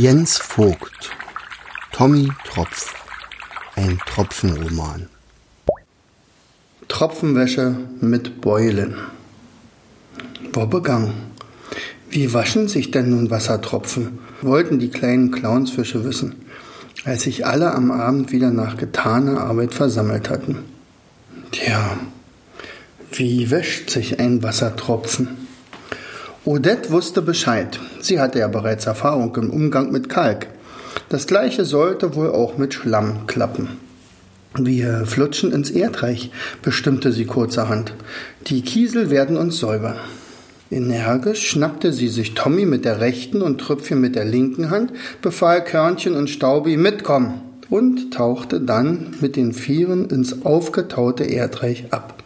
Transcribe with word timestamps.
Jens 0.00 0.38
Vogt 0.38 1.10
Tommy 1.90 2.28
Tropf 2.44 2.94
Ein 3.74 3.98
Tropfenroman 4.06 5.08
Tropfenwäsche 6.86 7.74
mit 8.00 8.40
Beulen 8.40 8.94
Wobbegang 10.52 11.14
Wie 12.10 12.32
waschen 12.32 12.68
sich 12.68 12.92
denn 12.92 13.10
nun 13.10 13.28
Wassertropfen? 13.28 14.20
wollten 14.40 14.78
die 14.78 14.90
kleinen 14.90 15.32
Clownsfische 15.32 16.04
wissen, 16.04 16.36
als 17.04 17.22
sich 17.22 17.44
alle 17.44 17.74
am 17.74 17.90
Abend 17.90 18.30
wieder 18.30 18.52
nach 18.52 18.76
getaner 18.76 19.40
Arbeit 19.40 19.74
versammelt 19.74 20.30
hatten. 20.30 20.58
Tja, 21.50 21.98
wie 23.10 23.50
wäscht 23.50 23.90
sich 23.90 24.20
ein 24.20 24.44
Wassertropfen? 24.44 25.47
Odette 26.44 26.90
wusste 26.90 27.20
Bescheid. 27.20 27.78
Sie 28.00 28.20
hatte 28.20 28.38
ja 28.38 28.48
bereits 28.48 28.86
Erfahrung 28.86 29.34
im 29.36 29.50
Umgang 29.50 29.90
mit 29.90 30.08
Kalk. 30.08 30.46
Das 31.08 31.26
gleiche 31.26 31.64
sollte 31.64 32.14
wohl 32.14 32.30
auch 32.30 32.56
mit 32.56 32.74
Schlamm 32.74 33.26
klappen. 33.26 33.78
Wir 34.56 35.04
flutschen 35.04 35.52
ins 35.52 35.70
Erdreich, 35.70 36.30
bestimmte 36.62 37.12
sie 37.12 37.26
kurzerhand. 37.26 37.92
Die 38.46 38.62
Kiesel 38.62 39.10
werden 39.10 39.36
uns 39.36 39.58
säubern. 39.58 39.96
Energisch 40.70 41.48
schnappte 41.48 41.92
sie 41.92 42.08
sich 42.08 42.34
Tommy 42.34 42.66
mit 42.66 42.84
der 42.84 43.00
rechten 43.00 43.42
und 43.42 43.58
Trüpfchen 43.58 44.00
mit 44.00 44.16
der 44.16 44.24
linken 44.24 44.70
Hand, 44.70 44.92
befahl 45.22 45.64
Körnchen 45.64 46.14
und 46.14 46.28
Staubi 46.28 46.76
mitkommen 46.76 47.42
und 47.70 48.12
tauchte 48.12 48.60
dann 48.60 49.14
mit 49.20 49.36
den 49.36 49.52
Vieren 49.52 50.08
ins 50.08 50.44
aufgetaute 50.44 51.24
Erdreich 51.24 51.86
ab. 51.90 52.22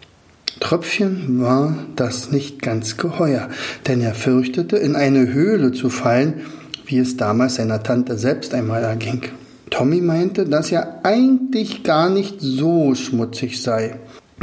Tröpfchen 0.73 1.43
war 1.43 1.77
das 1.97 2.31
nicht 2.31 2.63
ganz 2.63 2.97
geheuer, 2.97 3.51
denn 3.87 4.01
er 4.01 4.15
fürchtete, 4.15 4.79
in 4.79 4.97
eine 4.97 5.31
Höhle 5.31 5.73
zu 5.73 5.91
fallen, 5.91 6.47
wie 6.87 6.97
es 6.97 7.19
damals 7.19 7.57
seiner 7.57 7.83
Tante 7.83 8.17
selbst 8.17 8.55
einmal 8.55 8.83
erging. 8.83 9.21
Tommy 9.69 10.01
meinte, 10.01 10.47
dass 10.47 10.73
er 10.73 11.05
eigentlich 11.05 11.83
gar 11.83 12.09
nicht 12.09 12.37
so 12.39 12.95
schmutzig 12.95 13.61
sei. 13.61 13.97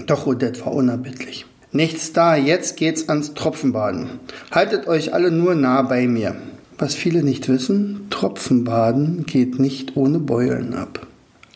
Doch 0.06 0.28
Odette 0.28 0.64
war 0.64 0.74
unerbittlich. 0.76 1.48
Nichts 1.72 2.14
da, 2.14 2.36
jetzt 2.36 2.78
geht's 2.78 3.10
ans 3.10 3.34
Tropfenbaden. 3.34 4.20
Haltet 4.52 4.88
euch 4.88 5.16
alle 5.16 5.32
nur 5.32 5.56
nah 5.56 5.82
bei 5.82 6.06
mir. 6.06 6.36
Was 6.78 6.94
viele 6.94 7.24
nicht 7.24 7.50
wissen, 7.50 8.06
Tropfenbaden 8.12 9.26
geht 9.26 9.58
nicht 9.58 9.98
ohne 9.98 10.20
Beulen 10.20 10.76
ab. 10.76 11.08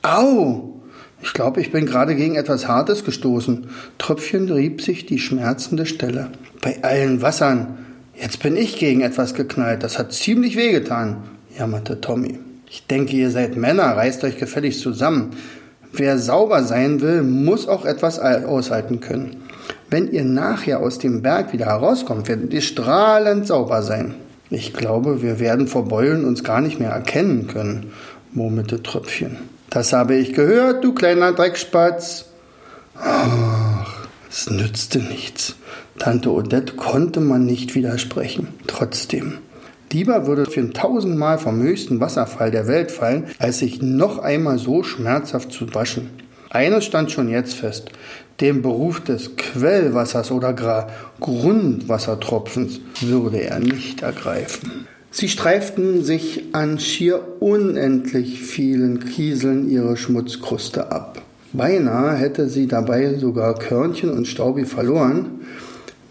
Au! 0.01 0.72
Ich 1.23 1.31
glaube, 1.31 1.61
ich 1.61 1.71
bin 1.71 1.85
gerade 1.85 2.15
gegen 2.15 2.35
etwas 2.35 2.67
Hartes 2.67 3.05
gestoßen. 3.05 3.67
Tröpfchen 3.97 4.51
rieb 4.51 4.81
sich 4.81 5.05
die 5.05 5.19
schmerzende 5.19 5.85
Stelle. 5.85 6.27
Bei 6.61 6.83
allen 6.83 7.21
Wassern. 7.21 7.77
Jetzt 8.13 8.43
bin 8.43 8.57
ich 8.57 8.77
gegen 8.77 8.99
etwas 8.99 9.33
geknallt. 9.33 9.83
Das 9.83 9.97
hat 9.97 10.11
ziemlich 10.11 10.57
wehgetan, 10.57 11.23
jammerte 11.57 12.01
Tommy. 12.01 12.39
Ich 12.69 12.87
denke, 12.87 13.15
ihr 13.15 13.31
seid 13.31 13.55
Männer, 13.55 13.95
reißt 13.95 14.23
euch 14.25 14.37
gefälligst 14.37 14.81
zusammen. 14.81 15.29
Wer 15.93 16.19
sauber 16.19 16.63
sein 16.63 16.99
will, 16.99 17.23
muss 17.23 17.69
auch 17.69 17.85
etwas 17.85 18.19
aushalten 18.19 18.99
können. 18.99 19.37
Wenn 19.89 20.11
ihr 20.11 20.25
nachher 20.25 20.81
aus 20.81 20.99
dem 20.99 21.21
Berg 21.21 21.53
wieder 21.53 21.67
herauskommt, 21.67 22.27
werdet 22.27 22.53
ihr 22.53 22.61
strahlend 22.61 23.47
sauber 23.47 23.81
sein. 23.81 24.15
Ich 24.49 24.73
glaube, 24.73 25.21
wir 25.21 25.39
werden 25.39 25.67
vor 25.67 25.87
Beulen 25.87 26.25
uns 26.25 26.43
gar 26.43 26.59
nicht 26.59 26.79
mehr 26.79 26.91
erkennen 26.91 27.47
können, 27.47 27.91
murmelte 28.33 28.83
Tröpfchen. 28.83 29.37
Das 29.73 29.91
habe 29.91 30.13
ich 30.13 30.33
gehört, 30.33 30.83
du 30.83 30.93
kleiner 30.93 31.33
Dreckspatz. 31.33 32.25
Ach, 32.93 34.05
es 34.29 34.47
nützte 34.47 34.99
nichts. 34.99 35.55
Tante 35.97 36.31
Odette 36.31 36.73
konnte 36.75 37.21
man 37.21 37.47
nicht 37.47 37.73
widersprechen. 37.73 38.49
Trotzdem. 38.67 39.39
Lieber 39.91 40.27
würde 40.27 40.45
für 40.45 40.59
ein 40.59 40.75
tausendmal 40.75 41.39
vom 41.39 41.59
höchsten 41.59 41.99
Wasserfall 41.99 42.51
der 42.51 42.67
Welt 42.67 42.91
fallen, 42.91 43.25
als 43.39 43.59
sich 43.59 43.81
noch 43.81 44.19
einmal 44.19 44.59
so 44.59 44.83
schmerzhaft 44.83 45.51
zu 45.51 45.73
waschen. 45.73 46.11
Eines 46.51 46.85
stand 46.85 47.11
schon 47.11 47.27
jetzt 47.27 47.55
fest. 47.55 47.89
Den 48.41 48.61
Beruf 48.61 48.99
des 48.99 49.37
Quellwassers 49.37 50.29
oder 50.29 50.53
gar 50.53 50.91
Grundwassertropfens 51.19 52.79
würde 53.01 53.41
er 53.41 53.57
nicht 53.57 54.03
ergreifen. 54.03 54.87
Sie 55.15 55.29
streiften 55.29 56.03
sich 56.03 56.45
an 56.53 56.79
schier 56.79 57.21
unendlich 57.39 58.41
vielen 58.41 58.99
Kieseln 59.05 59.69
ihre 59.69 59.95
Schmutzkruste 59.95 60.91
ab. 60.91 61.21
Beinahe 61.53 62.15
hätte 62.15 62.49
sie 62.49 62.65
dabei 62.65 63.13
sogar 63.19 63.53
Körnchen 63.59 64.09
und 64.09 64.27
Staubi 64.27 64.65
verloren, 64.65 65.41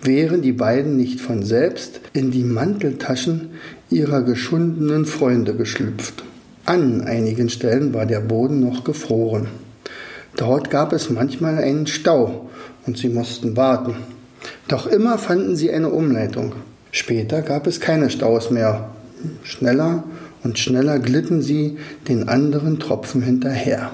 wären 0.03 0.41
die 0.41 0.53
beiden 0.53 0.97
nicht 0.97 1.21
von 1.21 1.43
selbst 1.43 2.01
in 2.13 2.31
die 2.31 2.45
Manteltaschen 2.45 3.51
ihrer 3.91 4.23
geschundenen 4.23 5.05
Freunde 5.05 5.57
geschlüpft. 5.57 6.23
An 6.65 7.01
einigen 7.01 7.49
Stellen 7.49 7.93
war 7.93 8.07
der 8.07 8.21
Boden 8.21 8.61
noch 8.61 8.85
gefroren. 8.85 9.49
Dort 10.37 10.71
gab 10.71 10.93
es 10.93 11.11
manchmal 11.11 11.59
einen 11.59 11.89
Stau 11.89 12.51
und 12.87 12.99
sie 12.99 13.09
mussten 13.09 13.57
warten. 13.57 13.97
Doch 14.69 14.87
immer 14.87 15.19
fanden 15.19 15.57
sie 15.57 15.73
eine 15.73 15.89
Umleitung. 15.89 16.55
Später 16.93 17.43
gab 17.43 17.67
es 17.67 17.81
keine 17.81 18.11
Staus 18.11 18.51
mehr. 18.51 18.91
Schneller 19.43 20.05
und 20.45 20.59
schneller 20.59 20.99
glitten 20.99 21.43
sie 21.43 21.79
den 22.07 22.29
anderen 22.29 22.79
Tropfen 22.79 23.23
hinterher. 23.23 23.91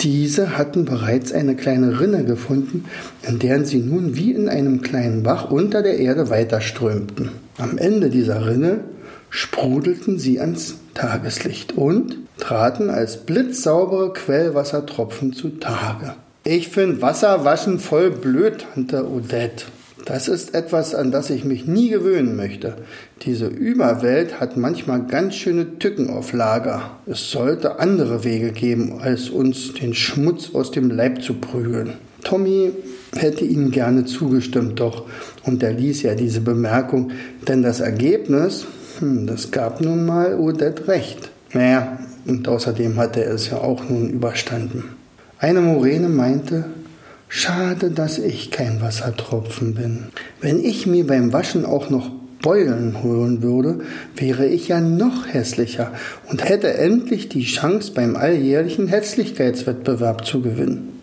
Diese 0.00 0.58
hatten 0.58 0.84
bereits 0.84 1.32
eine 1.32 1.56
kleine 1.56 2.00
Rinne 2.00 2.24
gefunden, 2.24 2.84
in 3.26 3.38
deren 3.38 3.64
sie 3.64 3.78
nun 3.78 4.14
wie 4.16 4.32
in 4.32 4.48
einem 4.48 4.82
kleinen 4.82 5.22
Bach 5.22 5.50
unter 5.50 5.82
der 5.82 5.98
Erde 5.98 6.28
weiterströmten. 6.28 7.30
Am 7.56 7.78
Ende 7.78 8.10
dieser 8.10 8.46
Rinne 8.46 8.80
sprudelten 9.30 10.18
sie 10.18 10.38
ans 10.38 10.74
Tageslicht 10.92 11.72
und 11.72 12.18
traten 12.38 12.90
als 12.90 13.24
blitzsaubere 13.24 14.12
Quellwassertropfen 14.12 15.32
zutage. 15.32 16.14
Ich 16.44 16.68
finde 16.68 17.00
Wasserwaschen 17.00 17.78
voll 17.78 18.10
blöd, 18.10 18.66
Tante 18.74 19.08
Odette. 19.10 19.64
Das 20.04 20.28
ist 20.28 20.54
etwas, 20.54 20.94
an 20.94 21.10
das 21.10 21.30
ich 21.30 21.44
mich 21.44 21.66
nie 21.66 21.88
gewöhnen 21.88 22.36
möchte. 22.36 22.74
Diese 23.22 23.46
Überwelt 23.46 24.38
hat 24.38 24.56
manchmal 24.58 25.06
ganz 25.06 25.34
schöne 25.34 25.78
Tücken 25.78 26.10
auf 26.10 26.34
Lager. 26.34 26.98
Es 27.06 27.30
sollte 27.30 27.78
andere 27.78 28.22
Wege 28.22 28.52
geben, 28.52 29.00
als 29.00 29.30
uns 29.30 29.72
den 29.72 29.94
Schmutz 29.94 30.50
aus 30.52 30.70
dem 30.70 30.90
Leib 30.90 31.22
zu 31.22 31.34
prügeln. 31.34 31.94
Tommy 32.22 32.72
hätte 33.16 33.44
ihm 33.44 33.70
gerne 33.70 34.04
zugestimmt, 34.04 34.80
doch 34.80 35.06
unterließ 35.44 36.02
ja 36.02 36.14
diese 36.14 36.42
Bemerkung, 36.42 37.12
denn 37.48 37.62
das 37.62 37.80
Ergebnis, 37.80 38.66
hm, 38.98 39.26
das 39.26 39.50
gab 39.50 39.80
nun 39.80 40.04
mal 40.04 40.38
Odette 40.38 40.86
recht. 40.88 41.30
Naja, 41.54 41.98
und 42.26 42.46
außerdem 42.46 42.96
hatte 42.96 43.24
er 43.24 43.34
es 43.34 43.50
ja 43.50 43.58
auch 43.58 43.88
nun 43.88 44.10
überstanden. 44.10 44.84
Eine 45.38 45.60
Morene 45.60 46.08
meinte, 46.08 46.64
Schade, 47.28 47.90
dass 47.90 48.18
ich 48.18 48.50
kein 48.50 48.80
Wassertropfen 48.80 49.74
bin. 49.74 50.06
Wenn 50.40 50.62
ich 50.62 50.86
mir 50.86 51.06
beim 51.06 51.32
Waschen 51.32 51.64
auch 51.64 51.90
noch 51.90 52.10
Beulen 52.44 53.02
holen 53.02 53.42
würde, 53.42 53.80
wäre 54.16 54.46
ich 54.46 54.68
ja 54.68 54.80
noch 54.80 55.26
hässlicher 55.26 55.92
und 56.28 56.46
hätte 56.46 56.74
endlich 56.74 57.30
die 57.30 57.44
Chance, 57.44 57.92
beim 57.94 58.16
alljährlichen 58.16 58.86
Hässlichkeitswettbewerb 58.86 60.26
zu 60.26 60.42
gewinnen. 60.42 61.00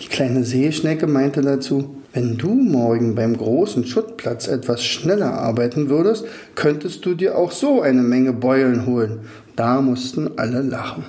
Die 0.00 0.08
kleine 0.08 0.44
Seeschnecke 0.44 1.06
meinte 1.06 1.42
dazu, 1.42 1.94
wenn 2.12 2.36
du 2.36 2.54
morgen 2.54 3.14
beim 3.14 3.36
großen 3.36 3.86
Schuttplatz 3.86 4.48
etwas 4.48 4.84
schneller 4.84 5.32
arbeiten 5.32 5.88
würdest, 5.88 6.26
könntest 6.56 7.06
du 7.06 7.14
dir 7.14 7.38
auch 7.38 7.52
so 7.52 7.80
eine 7.80 8.02
Menge 8.02 8.32
Beulen 8.32 8.84
holen. 8.84 9.20
Da 9.54 9.80
mussten 9.80 10.28
alle 10.36 10.60
lachen. 10.60 11.04